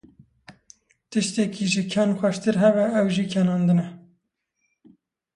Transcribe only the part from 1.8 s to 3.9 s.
ken xweştir hebe ew jî kenandin e.